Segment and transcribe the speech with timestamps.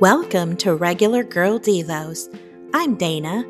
[0.00, 2.28] Welcome to Regular Girl Devos.
[2.74, 3.44] I'm Dana.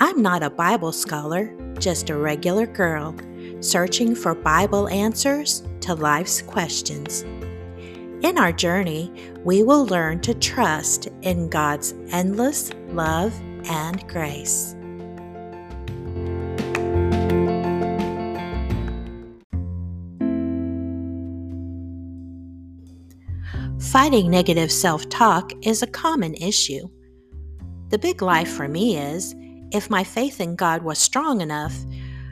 [0.00, 3.14] I'm not a Bible scholar, just a regular girl
[3.60, 7.20] searching for Bible answers to life's questions.
[8.22, 9.12] In our journey,
[9.44, 14.74] we will learn to trust in God's endless love and grace.
[23.80, 26.88] Fighting negative self talk is a common issue.
[27.88, 29.34] The big lie for me is
[29.72, 31.76] if my faith in God was strong enough,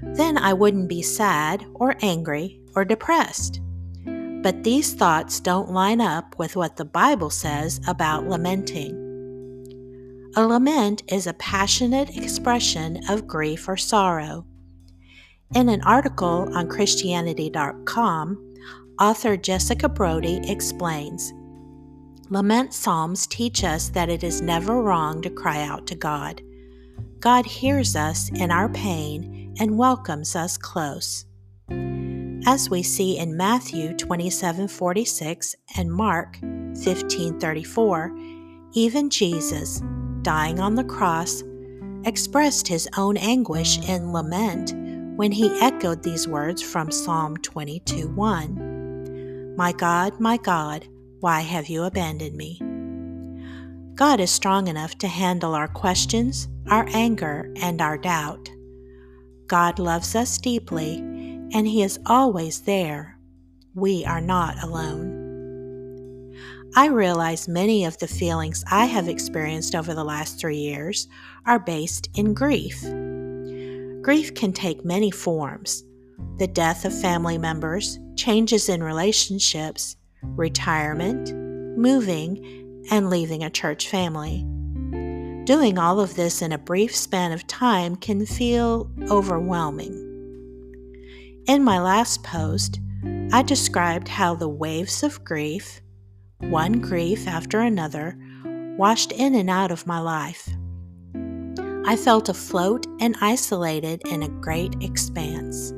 [0.03, 3.61] then I wouldn't be sad or angry or depressed.
[4.05, 8.99] But these thoughts don't line up with what the Bible says about lamenting.
[10.37, 14.47] A lament is a passionate expression of grief or sorrow.
[15.55, 18.52] In an article on Christianity.com,
[18.99, 21.33] author Jessica Brodie explains
[22.31, 26.41] Lament Psalms teach us that it is never wrong to cry out to God.
[27.21, 31.27] God hears us in our pain and welcomes us close.
[32.47, 38.11] As we see in Matthew 27:46 and Mark 15:34,
[38.73, 39.83] even Jesus,
[40.23, 41.45] dying on the cross,
[42.05, 44.75] expressed his own anguish in lament
[45.17, 48.72] when he echoed these words from Psalm 22:1.
[49.57, 50.87] My God, my God,
[51.21, 52.59] why have you abandoned me?
[53.95, 58.51] God is strong enough to handle our questions, our anger, and our doubt.
[59.49, 63.19] God loves us deeply, and He is always there.
[63.75, 65.21] We are not alone.
[66.75, 71.09] I realize many of the feelings I have experienced over the last three years
[71.45, 72.81] are based in grief.
[74.01, 75.85] Grief can take many forms
[76.39, 81.33] the death of family members, changes in relationships, retirement,
[81.77, 84.45] moving, and leaving a church family.
[85.45, 90.09] Doing all of this in a brief span of time can feel overwhelming.
[91.49, 92.79] In my last post,
[93.33, 95.81] I described how the waves of grief,
[96.39, 98.17] one grief after another,
[98.79, 100.49] washed in and out of my life.
[101.85, 105.73] I felt afloat and isolated in a great expanse.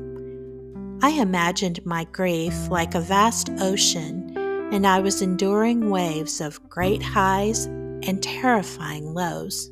[1.02, 4.36] I imagined my grief like a vast ocean
[4.72, 9.70] and I was enduring waves of great highs and terrifying lows.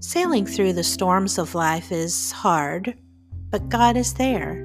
[0.00, 2.96] Sailing through the storms of life is hard,
[3.50, 4.62] but God is there.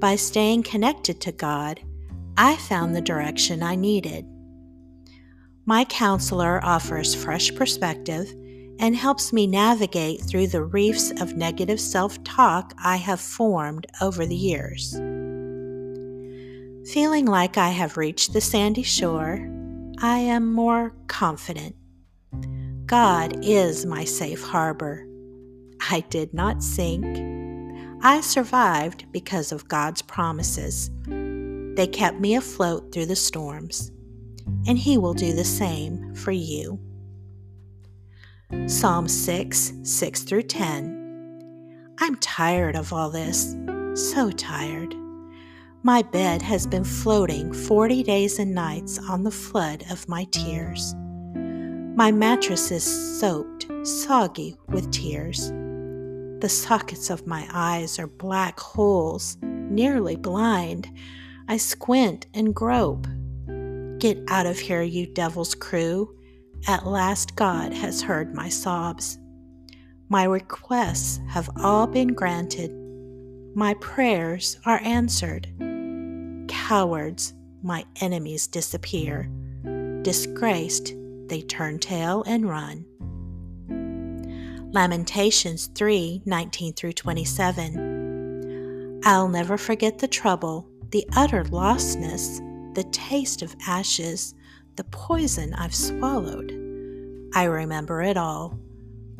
[0.00, 1.80] By staying connected to God,
[2.36, 4.26] I found the direction I needed.
[5.66, 8.32] My counselor offers fresh perspective
[8.80, 14.24] and helps me navigate through the reefs of negative self talk I have formed over
[14.24, 14.94] the years.
[16.90, 19.46] Feeling like I have reached the sandy shore,
[20.00, 21.76] I am more confident.
[22.86, 25.06] God is my safe harbor.
[25.90, 27.04] I did not sink.
[28.02, 30.90] I survived because of God's promises.
[31.04, 33.92] They kept me afloat through the storms,
[34.66, 36.80] and He will do the same for you.
[38.66, 41.94] Psalm 6 6 through 10.
[42.00, 43.54] I'm tired of all this,
[43.94, 44.92] so tired.
[45.84, 50.96] My bed has been floating 40 days and nights on the flood of my tears.
[51.94, 55.50] My mattress is soaked, soggy with tears.
[56.40, 60.90] The sockets of my eyes are black holes, nearly blind.
[61.46, 63.06] I squint and grope.
[63.98, 66.16] Get out of here, you devil's crew.
[66.66, 69.18] At last, God has heard my sobs.
[70.08, 72.72] My requests have all been granted.
[73.54, 75.48] My prayers are answered
[76.70, 79.30] cowards, my enemies disappear.
[80.02, 80.94] Disgraced,
[81.26, 82.86] they turn tail and run.
[84.72, 89.00] Lamentations 3 19 through 27.
[89.04, 92.40] I'll never forget the trouble, the utter lostness,
[92.74, 94.34] the taste of ashes,
[94.80, 96.52] the poison I've swallowed.
[97.34, 98.58] I remember it all.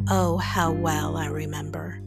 [0.08, 2.00] Oh, how well I remember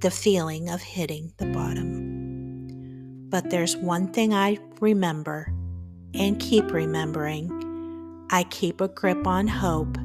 [0.00, 3.28] the feeling of hitting the bottom.
[3.30, 5.54] But there's one thing I remember
[6.12, 9.96] and keep remembering I keep a grip on hope.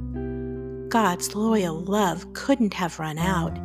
[0.90, 3.58] God's loyal love couldn't have run out,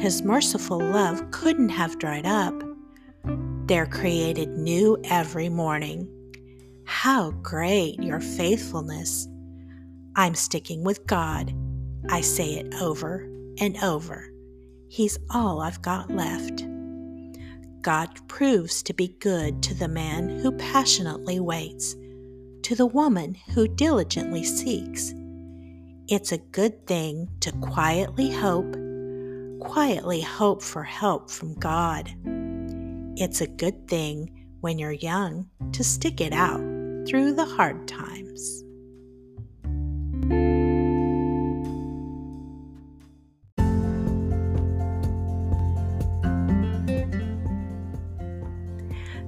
[0.00, 2.54] His merciful love couldn't have dried up.
[3.66, 6.08] They're created new every morning.
[7.04, 9.28] How great your faithfulness!
[10.16, 11.52] I'm sticking with God.
[12.08, 13.28] I say it over
[13.60, 14.32] and over.
[14.88, 16.64] He's all I've got left.
[17.82, 21.94] God proves to be good to the man who passionately waits,
[22.62, 25.12] to the woman who diligently seeks.
[26.08, 28.76] It's a good thing to quietly hope,
[29.60, 32.10] quietly hope for help from God.
[33.18, 36.73] It's a good thing when you're young to stick it out
[37.06, 38.64] through the hard times.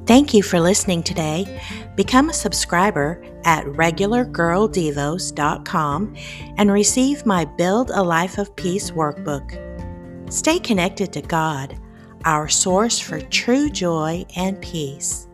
[0.07, 1.61] Thank you for listening today.
[1.97, 6.17] Become a subscriber at regulargirldevos.com
[6.59, 9.61] and receive my Build a Life of Peace workbook.
[10.33, 11.77] Stay connected to God,
[12.25, 15.27] our source for true joy and peace.